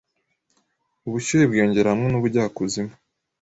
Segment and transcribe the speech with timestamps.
[1.07, 2.93] Ubushyuhe bwiyongera hamwe nubujya kuzimu